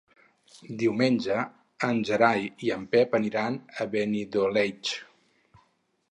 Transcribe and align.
Diumenge 0.83 1.35
en 1.87 1.99
Gerai 2.09 2.47
i 2.67 2.71
en 2.75 2.87
Pep 2.95 3.13
aniran 3.19 3.59
a 3.85 3.87
Benidoleig. 3.91 4.95